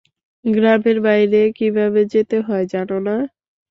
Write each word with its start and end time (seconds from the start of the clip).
গ্রামের 0.45 0.97
বাইরে 1.05 1.41
কিভাবে 1.57 2.01
যেতে 2.13 2.37
হয় 2.47 2.65
জানো 2.73 2.97
না? 3.07 3.15